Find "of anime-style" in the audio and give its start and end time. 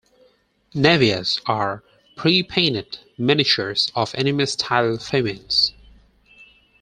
3.93-4.97